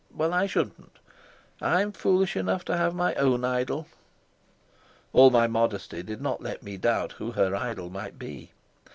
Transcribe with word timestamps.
Well, 0.11 0.33
I 0.33 0.47
shouldn't. 0.47 0.97
I 1.61 1.83
am 1.83 1.91
foolish 1.91 2.35
enough 2.35 2.65
to 2.65 2.75
have 2.75 2.95
my 2.95 3.13
own 3.13 3.45
idol." 3.45 3.85
All 5.13 5.29
my 5.29 5.45
modesty 5.45 6.01
did 6.01 6.21
not 6.23 6.41
let 6.41 6.63
me 6.63 6.75
doubt 6.75 7.11
who 7.11 7.33
her 7.33 7.55
idol 7.55 7.91
might 7.91 8.17
be. 8.17 8.49